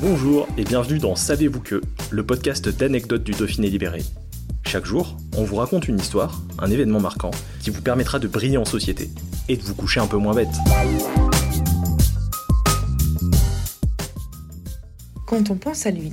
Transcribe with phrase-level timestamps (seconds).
[0.00, 4.04] Bonjour et bienvenue dans Savez-vous que, le podcast d'anecdotes du Dauphiné libéré.
[4.64, 8.58] Chaque jour, on vous raconte une histoire, un événement marquant, qui vous permettra de briller
[8.58, 9.10] en société
[9.48, 10.54] et de vous coucher un peu moins bête.
[15.26, 16.12] Quand on pense à lui,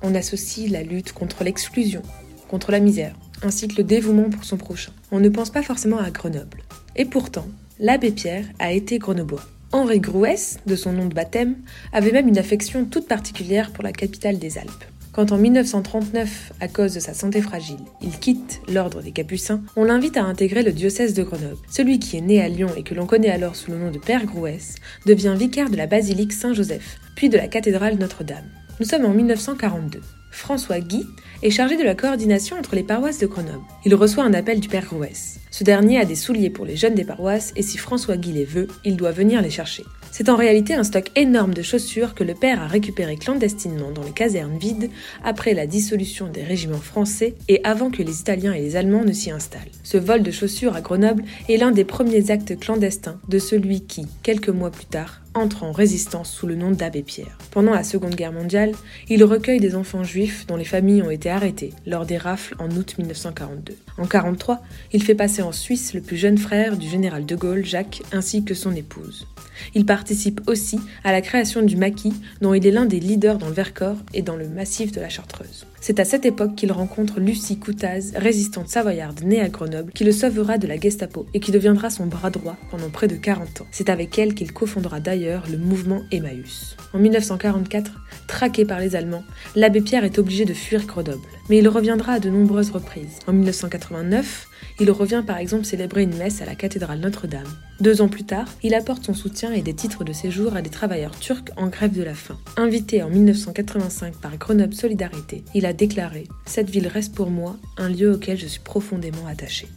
[0.00, 2.00] on associe la lutte contre l'exclusion,
[2.48, 4.92] contre la misère, ainsi que le dévouement pour son prochain.
[5.12, 6.62] On ne pense pas forcément à Grenoble.
[6.96, 7.46] Et pourtant,
[7.78, 9.44] l'abbé Pierre a été grenoblois.
[9.72, 11.56] Henri Grouès, de son nom de baptême,
[11.92, 14.84] avait même une affection toute particulière pour la capitale des Alpes.
[15.12, 19.84] Quand en 1939, à cause de sa santé fragile, il quitte l'ordre des Capucins, on
[19.84, 21.56] l'invite à intégrer le diocèse de Grenoble.
[21.70, 23.98] Celui qui est né à Lyon et que l'on connaît alors sous le nom de
[23.98, 28.44] Père Grouès devient vicaire de la basilique Saint-Joseph, puis de la cathédrale Notre-Dame.
[28.78, 30.00] Nous sommes en 1942.
[30.36, 31.06] François Guy
[31.42, 33.64] est chargé de la coordination entre les paroisses de Grenoble.
[33.86, 35.40] Il reçoit un appel du Père Grouès.
[35.50, 38.44] Ce dernier a des souliers pour les jeunes des paroisses et si François Guy les
[38.44, 39.84] veut, il doit venir les chercher.
[40.12, 44.02] C'est en réalité un stock énorme de chaussures que le père a récupéré clandestinement dans
[44.02, 44.90] les casernes vides
[45.24, 49.12] après la dissolution des régiments français et avant que les Italiens et les Allemands ne
[49.12, 49.60] s'y installent.
[49.82, 54.06] Ce vol de chaussures à Grenoble est l'un des premiers actes clandestins de celui qui,
[54.22, 57.38] quelques mois plus tard, entre en résistance sous le nom d'Abbé Pierre.
[57.50, 58.72] Pendant la Seconde Guerre mondiale,
[59.08, 62.70] il recueille des enfants juifs dont les familles ont été arrêtées lors des rafles en
[62.70, 63.74] août 1942.
[63.98, 64.62] En 1943,
[64.92, 68.44] il fait passer en Suisse le plus jeune frère du général de Gaulle, Jacques, ainsi
[68.44, 69.26] que son épouse.
[69.74, 73.48] Il participe aussi à la création du maquis, dont il est l'un des leaders dans
[73.48, 75.66] le Vercors et dans le massif de la Chartreuse.
[75.86, 80.10] C'est à cette époque qu'il rencontre Lucie Coutaz, résistante savoyarde née à Grenoble, qui le
[80.10, 83.66] sauvera de la Gestapo et qui deviendra son bras droit pendant près de 40 ans.
[83.70, 86.76] C'est avec elle qu'il cofondera d'ailleurs le mouvement Emmaüs.
[86.92, 87.92] En 1944,
[88.26, 89.22] traqué par les Allemands,
[89.54, 91.35] l'abbé Pierre est obligé de fuir Grenoble.
[91.48, 93.18] Mais il reviendra à de nombreuses reprises.
[93.26, 94.48] En 1989,
[94.80, 97.48] il revient par exemple célébrer une messe à la cathédrale Notre-Dame.
[97.80, 100.70] Deux ans plus tard, il apporte son soutien et des titres de séjour à des
[100.70, 102.38] travailleurs turcs en grève de la faim.
[102.56, 107.88] Invité en 1985 par Grenoble Solidarité, il a déclaré Cette ville reste pour moi un
[107.88, 109.68] lieu auquel je suis profondément attaché.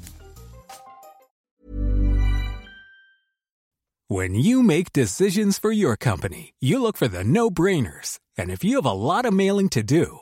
[4.12, 8.18] When you make decisions for your company, you look for the no-brainers.
[8.40, 10.22] And if you have a lot of mailing to do,